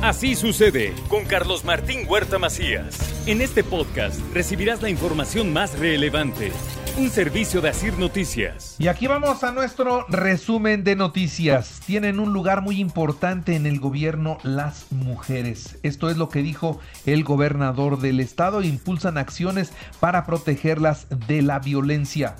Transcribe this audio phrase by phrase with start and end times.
[0.00, 2.96] Así sucede con Carlos Martín Huerta Macías.
[3.26, 6.52] En este podcast recibirás la información más relevante.
[6.96, 8.76] Un servicio de Asir Noticias.
[8.78, 11.80] Y aquí vamos a nuestro resumen de noticias.
[11.84, 15.78] Tienen un lugar muy importante en el gobierno las mujeres.
[15.82, 18.62] Esto es lo que dijo el gobernador del estado.
[18.62, 22.36] Impulsan acciones para protegerlas de la violencia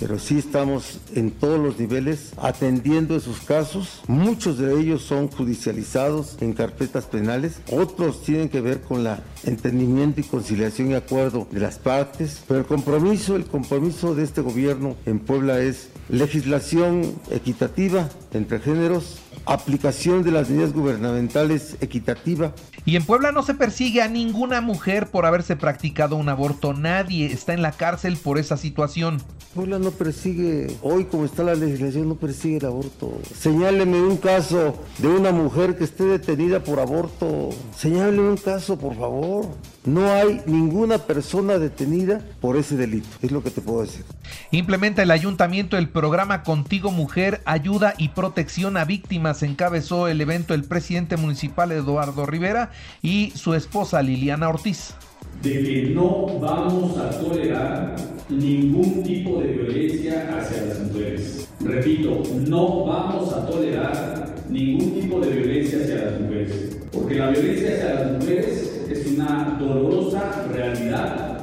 [0.00, 4.02] pero sí estamos en todos los niveles atendiendo esos casos.
[4.06, 10.20] Muchos de ellos son judicializados en carpetas penales, otros tienen que ver con la entendimiento
[10.20, 14.96] y conciliación y acuerdo de las partes, pero el compromiso, el compromiso de este gobierno
[15.06, 22.52] en Puebla es legislación equitativa entre géneros, aplicación de las medidas gubernamentales equitativa.
[22.84, 26.74] Y en Puebla no se persigue a ninguna mujer por haberse practicado un aborto.
[26.74, 29.22] Nadie está en la cárcel por esa situación.
[29.54, 33.20] Puebla no persigue, hoy como está la legislación, no persigue el aborto.
[33.32, 37.50] Señáleme un caso de una mujer que esté detenida por aborto.
[37.76, 39.46] Señáleme un caso, por favor.
[39.84, 44.04] No hay ninguna persona detenida por ese delito, es lo que te puedo decir.
[44.50, 49.23] Implementa el ayuntamiento el programa Contigo Mujer, Ayuda y Protección a Víctimas.
[49.24, 54.94] Encabezó el evento el presidente municipal Eduardo Rivera y su esposa Liliana Ortiz.
[55.42, 57.96] De que no vamos a tolerar
[58.28, 61.48] ningún tipo de violencia hacia las mujeres.
[61.60, 66.76] Repito, no vamos a tolerar ningún tipo de violencia hacia las mujeres.
[66.92, 71.33] Porque la violencia hacia las mujeres es una dolorosa realidad.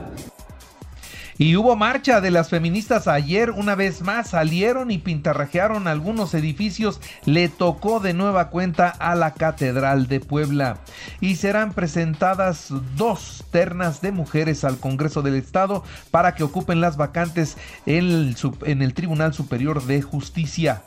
[1.41, 7.01] Y hubo marcha de las feministas ayer, una vez más salieron y pintarrajearon algunos edificios,
[7.25, 10.77] le tocó de nueva cuenta a la Catedral de Puebla.
[11.19, 16.95] Y serán presentadas dos ternas de mujeres al Congreso del Estado para que ocupen las
[16.95, 20.83] vacantes en el, Tribunal Superior de Justicia.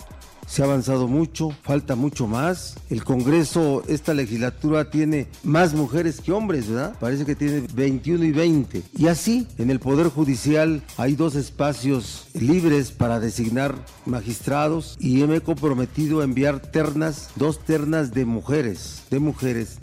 [0.47, 2.77] Se ha avanzado mucho, falta mucho más.
[2.91, 6.95] El Congreso, esta legislatura tiene más mujeres que hombres, ¿verdad?
[7.01, 8.83] Parece que tiene 21 y 20.
[8.97, 13.75] Y así, en el Poder Judicial hay dos espacios libres para designar
[14.07, 19.79] magistrados y me he comprometido a enviar ternas, dos ternas de mujeres, de mujeres.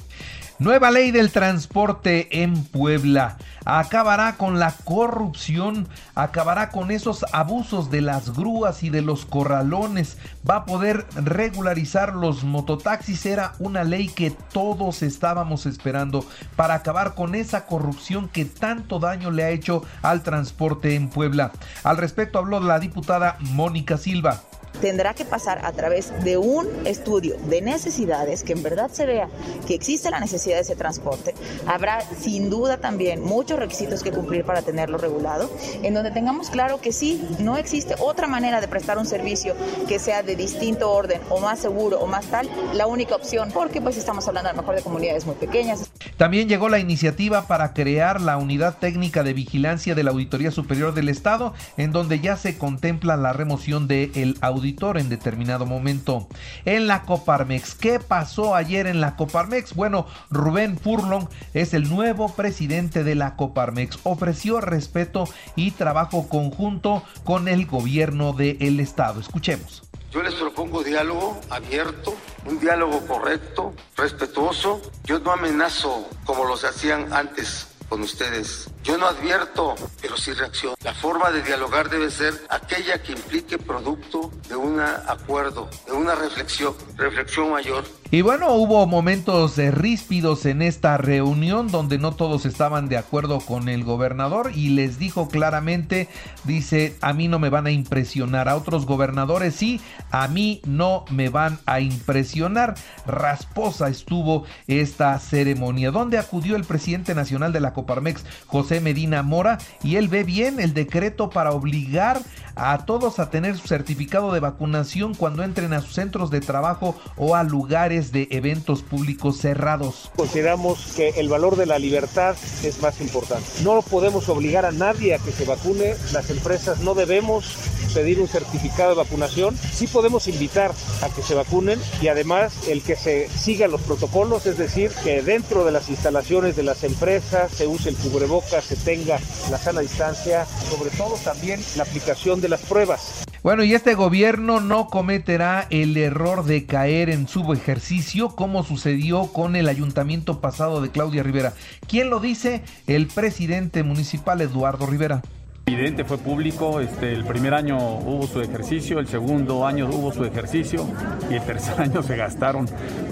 [0.61, 3.39] Nueva ley del transporte en Puebla.
[3.65, 10.19] Acabará con la corrupción, acabará con esos abusos de las grúas y de los corralones.
[10.47, 13.25] Va a poder regularizar los mototaxis.
[13.25, 16.23] Era una ley que todos estábamos esperando
[16.55, 21.53] para acabar con esa corrupción que tanto daño le ha hecho al transporte en Puebla.
[21.83, 24.43] Al respecto habló la diputada Mónica Silva
[24.81, 29.29] tendrá que pasar a través de un estudio de necesidades, que en verdad se vea
[29.67, 31.33] que existe la necesidad de ese transporte.
[31.65, 35.49] Habrá sin duda también muchos requisitos que cumplir para tenerlo regulado,
[35.83, 39.55] en donde tengamos claro que sí, no existe otra manera de prestar un servicio
[39.87, 43.81] que sea de distinto orden o más seguro o más tal, la única opción, porque
[43.81, 45.89] pues estamos hablando a lo mejor de comunidades muy pequeñas.
[46.21, 50.93] También llegó la iniciativa para crear la Unidad Técnica de Vigilancia de la Auditoría Superior
[50.93, 56.27] del Estado, en donde ya se contempla la remoción del el auditor en determinado momento.
[56.63, 59.73] En la Coparmex, ¿qué pasó ayer en la Coparmex?
[59.73, 63.97] Bueno, Rubén Furlong es el nuevo presidente de la Coparmex.
[64.03, 69.19] Ofreció respeto y trabajo conjunto con el gobierno del Estado.
[69.19, 69.90] Escuchemos.
[70.11, 72.13] Yo les propongo diálogo abierto,
[72.45, 74.81] un diálogo correcto, respetuoso.
[75.05, 78.69] Yo no amenazo como los hacían antes con ustedes.
[78.83, 80.75] Yo no advierto, pero sí reacciono.
[80.83, 86.15] La forma de dialogar debe ser aquella que implique producto de un acuerdo, de una
[86.15, 87.85] reflexión, reflexión mayor.
[88.13, 93.69] Y bueno, hubo momentos ríspidos en esta reunión donde no todos estaban de acuerdo con
[93.69, 96.09] el gobernador y les dijo claramente,
[96.43, 99.79] dice, a mí no me van a impresionar, a otros gobernadores sí,
[100.11, 102.75] a mí no me van a impresionar.
[103.07, 109.57] Rasposa estuvo esta ceremonia donde acudió el presidente nacional de la Coparmex, José Medina Mora,
[109.83, 112.19] y él ve bien el decreto para obligar
[112.55, 116.99] a todos a tener su certificado de vacunación cuando entren a sus centros de trabajo
[117.15, 120.09] o a lugares de eventos públicos cerrados.
[120.15, 123.45] Consideramos que el valor de la libertad es más importante.
[123.63, 127.55] No podemos obligar a nadie a que se vacune, las empresas no debemos
[127.93, 130.71] pedir un certificado de vacunación, sí podemos invitar
[131.01, 135.21] a que se vacunen y además el que se sigan los protocolos, es decir, que
[135.21, 139.81] dentro de las instalaciones de las empresas se use el cubrebocas, se tenga la sana
[139.81, 143.25] distancia, sobre todo también la aplicación de las pruebas.
[143.43, 149.33] Bueno, y este gobierno no cometerá el error de caer en su ejercicio como sucedió
[149.33, 151.53] con el ayuntamiento pasado de Claudia Rivera.
[151.87, 152.61] ¿Quién lo dice?
[152.85, 155.23] El presidente municipal Eduardo Rivera.
[155.65, 160.23] Evidente, fue público, este, el primer año hubo su ejercicio, el segundo año hubo su
[160.23, 160.87] ejercicio
[161.31, 162.67] y el tercer año se gastaron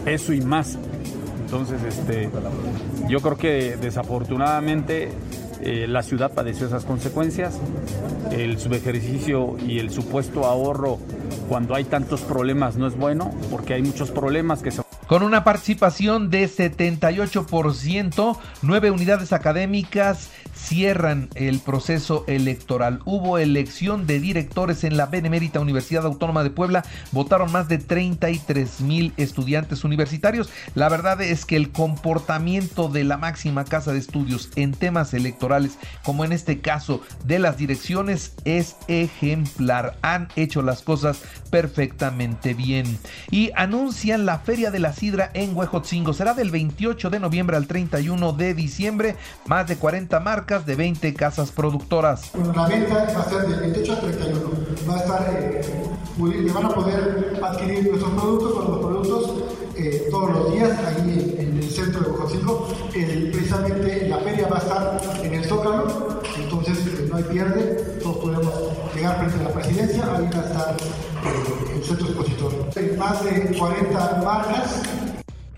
[0.06, 0.78] eso y más
[1.46, 2.30] Entonces, este,
[3.08, 5.10] yo creo que desafortunadamente
[5.62, 7.60] eh, la ciudad padeció esas consecuencias.
[8.32, 11.00] El subejercicio y el supuesto ahorro
[11.48, 15.44] cuando hay tantos problemas no es bueno, porque hay muchos problemas que se con una
[15.44, 20.30] participación de 78%, nueve unidades académicas
[20.60, 23.00] cierran el proceso electoral.
[23.06, 26.84] Hubo elección de directores en la Benemérita Universidad Autónoma de Puebla.
[27.12, 30.50] Votaron más de 33 mil estudiantes universitarios.
[30.76, 35.78] La verdad es que el comportamiento de la máxima casa de estudios en temas electorales,
[36.04, 39.98] como en este caso de las direcciones, es ejemplar.
[40.02, 43.00] Han hecho las cosas perfectamente bien.
[43.32, 46.14] Y anuncian la Feria de la Sidra en Huejotzingo.
[46.14, 49.16] Será del 28 de noviembre al 31 de diciembre.
[49.48, 52.32] Más de 40 marcas de 20 casas productoras.
[52.34, 54.40] Bueno, la venta va a ser del 28 al 31.
[54.90, 59.44] Va a estar, eh, van a poder adquirir nuestros productos productos
[59.76, 62.68] eh, todos los días ahí en, el centro de Bojocico.
[62.96, 68.00] Eh, precisamente la feria va a estar en el Zócalo, entonces eh, no hay pierde,
[68.02, 68.54] todos podemos
[68.96, 70.78] llegar frente a la presidencia, ahí va a estar
[71.76, 72.98] el centro expositor.
[72.98, 74.82] Más de 40 marcas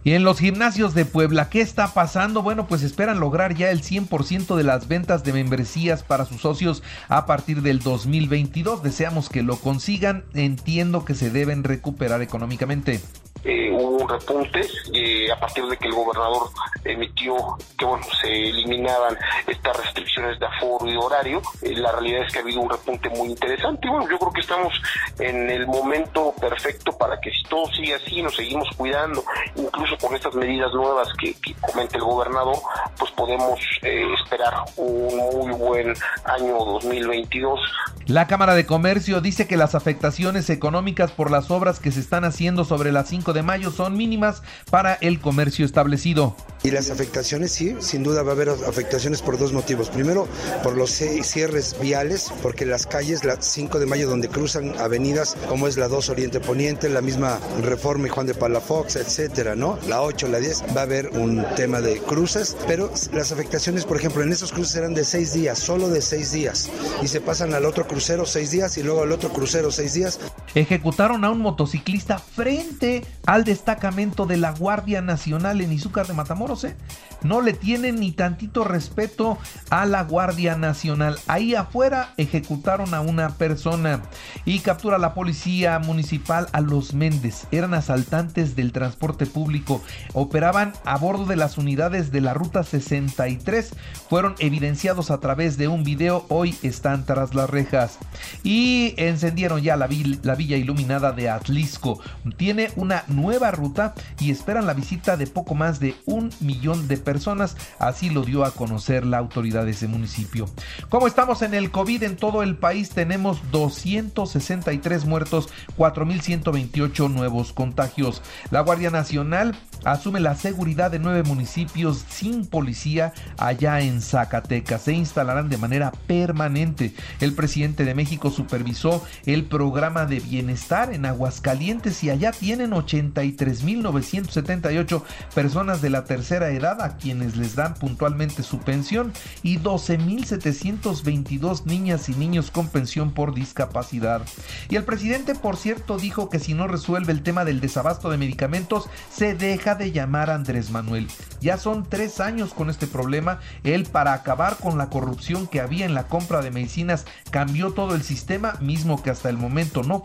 [0.04, 2.42] y en los gimnasios de Puebla, ¿qué está pasando?
[2.42, 6.82] Bueno, pues esperan lograr ya el 100% de las ventas de membresías para sus socios
[7.08, 8.82] a partir del 2022.
[8.82, 10.24] Deseamos que lo consigan.
[10.34, 13.00] Entiendo que se deben recuperar económicamente.
[13.44, 14.62] Eh, hubo un repunte
[14.94, 16.50] eh, a partir de que el gobernador
[16.84, 17.36] emitió
[17.78, 19.18] que bueno se eliminaban
[19.48, 21.42] estas restricciones de aforo y de horario.
[21.62, 24.32] Eh, la realidad es que ha habido un repunte muy interesante y bueno, yo creo
[24.32, 24.74] que estamos
[25.20, 29.24] en el momento perfecto para que si todo sigue así, nos seguimos cuidando,
[29.56, 32.58] incluso con estas medidas nuevas que, comenta el gobernador,
[32.98, 35.94] pues podemos esperar un muy buen
[36.26, 37.60] año 2022.
[38.08, 42.26] La Cámara de Comercio dice que las afectaciones económicas por las obras que se están
[42.26, 46.36] haciendo sobre las 5 de mayo son mínimas para el comercio establecido.
[46.64, 49.90] Y las afectaciones, sí, sin duda va a haber afectaciones por dos motivos.
[49.90, 50.28] Primero,
[50.62, 55.68] por los cierres viales, porque las calles, la 5 de mayo, donde cruzan avenidas como
[55.68, 59.80] es la 2 Oriente Poniente, la misma Reforma y Juan de Palafox, etcétera, ¿no?
[59.88, 63.98] La 8, la 10, va a haber un tema de cruces, pero las afectaciones, por
[63.98, 66.70] ejemplo, en esos cruces eran de seis días, solo de seis días,
[67.02, 70.20] y se pasan al otro crucero seis días y luego al otro crucero seis días.
[70.54, 76.66] Ejecutaron a un motociclista frente al destacamento de la Guardia Nacional en Izúcar de Matamoros.
[76.66, 76.76] ¿eh?
[77.24, 79.38] No le tienen ni tantito respeto
[79.70, 81.18] a la Guardia Nacional.
[81.28, 84.02] Ahí afuera ejecutaron a una persona
[84.44, 87.48] y captura la policía municipal a los Méndez.
[87.52, 89.82] Eran asaltantes del transporte público.
[90.14, 93.74] Operaban a bordo de las unidades de la Ruta 63.
[94.10, 96.26] Fueron evidenciados a través de un video.
[96.30, 98.00] Hoy están tras las rejas.
[98.44, 99.88] Y encendieron ya la,
[100.24, 102.00] la villa iluminada de Atlisco.
[102.36, 106.98] Tiene una nueva ruta y esperan la visita de poco más de un millón de
[106.98, 107.56] personas.
[107.78, 110.50] Así lo dio a conocer la autoridad de ese municipio.
[110.90, 115.48] Como estamos en el COVID en todo el país, tenemos 263 muertos,
[115.78, 118.24] 4.128 nuevos contagios.
[118.50, 124.82] La Guardia Nacional asume la seguridad de nueve municipios sin policía allá en Zacatecas.
[124.82, 126.96] Se instalarán de manera permanente.
[127.20, 135.04] El presidente de México supervisó el programa de bienestar en Aguascalientes y allá tienen 83.978
[135.36, 139.12] personas de la tercera edad a quienes les dan puntualmente su pensión
[139.44, 144.22] y 12.722 niñas y niños con pensión por discapacidad.
[144.70, 148.18] Y el presidente, por cierto, dijo que si no resuelve el tema del desabasto de
[148.18, 151.10] medicamentos, se deja de llamar a Andrés Manuel.
[151.42, 153.42] Ya son tres años con este problema.
[153.66, 157.96] Él, para acabar con la corrupción que había en la compra de medicinas, cambió todo
[157.96, 160.02] el sistema, mismo que hasta el momento no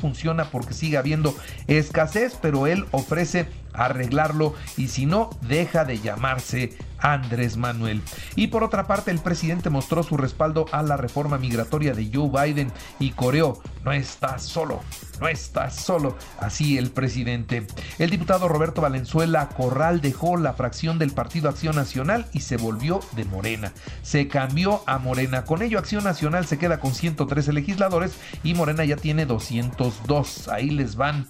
[0.51, 7.57] porque sigue habiendo escasez, pero él ofrece arreglarlo y si no, deja de llamarse Andrés
[7.57, 8.03] Manuel.
[8.35, 12.31] Y por otra parte, el presidente mostró su respaldo a la reforma migratoria de Joe
[12.31, 14.81] Biden y coreó, no estás solo,
[15.21, 17.67] no estás solo, así el presidente.
[17.99, 23.01] El diputado Roberto Valenzuela Corral dejó la fracción del Partido Acción Nacional y se volvió
[23.13, 23.73] de Morena.
[24.03, 25.45] Se cambió a Morena.
[25.45, 30.49] Con ello, Acción Nacional se queda con 113 legisladores y Morena ya tiene 202.
[30.49, 31.27] Ahí les van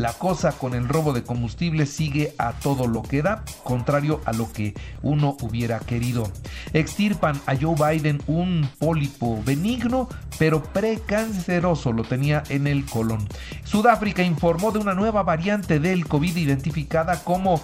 [0.00, 4.32] La cosa con el robo de combustible sigue a todo lo que da, contrario a
[4.32, 6.26] lo que uno hubiera querido.
[6.72, 13.28] Extirpan a Joe Biden un pólipo benigno, pero precanceroso lo tenía en el colon.
[13.64, 17.60] Sudáfrica informó de una nueva variante del COVID identificada como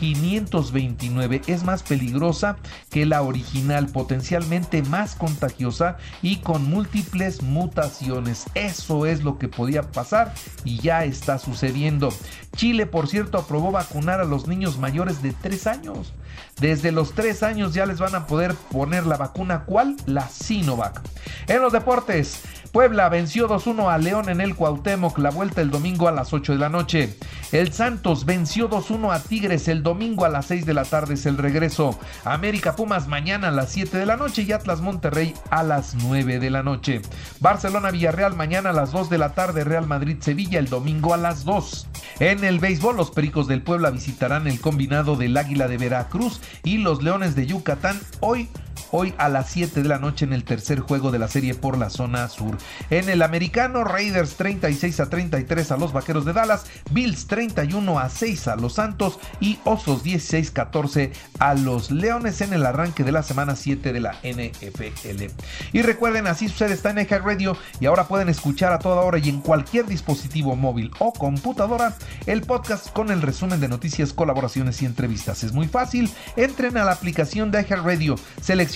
[0.00, 1.42] B11529.
[1.46, 2.56] Es más peligrosa
[2.90, 8.46] que la original, potencialmente más contagiosa y con múltiples mutaciones.
[8.54, 10.34] Eso es lo que podía pasar
[10.64, 12.12] y ya está sucediendo.
[12.56, 16.14] Chile, por cierto, aprobó vacunar a los niños mayores de 3 años.
[16.60, 19.96] Desde los 3 años ya les van a poder poner la vacuna, ¿cuál?
[20.06, 21.02] La Sinovac.
[21.48, 22.40] En los deportes,
[22.76, 26.52] Puebla venció 2-1 a León en el Cuauhtémoc, la vuelta el domingo a las 8
[26.52, 27.16] de la noche.
[27.50, 31.24] El Santos venció 2-1 a Tigres el domingo a las 6 de la tarde es
[31.24, 31.98] el regreso.
[32.22, 36.38] América Pumas mañana a las 7 de la noche y Atlas Monterrey a las 9
[36.38, 37.00] de la noche.
[37.40, 41.16] Barcelona Villarreal mañana a las 2 de la tarde, Real Madrid Sevilla el domingo a
[41.16, 41.88] las 2.
[42.20, 46.76] En el béisbol, los Pericos del Puebla visitarán el combinado del Águila de Veracruz y
[46.76, 48.50] los Leones de Yucatán hoy
[48.90, 51.78] hoy a las 7 de la noche en el tercer juego de la serie por
[51.78, 52.56] la zona sur.
[52.90, 58.08] En el americano, Raiders 36 a 33 a los Vaqueros de Dallas, Bills 31 a
[58.08, 63.12] 6 a los Santos y Osos 16 14 a los Leones en el arranque de
[63.12, 65.24] la semana 7 de la NFL.
[65.72, 69.18] Y recuerden, así sucede está en Eja Radio y ahora pueden escuchar a toda hora
[69.18, 74.80] y en cualquier dispositivo móvil o computadora el podcast con el resumen de noticias, colaboraciones
[74.82, 75.44] y entrevistas.
[75.44, 78.75] Es muy fácil, entren a la aplicación de Radio, seleccionen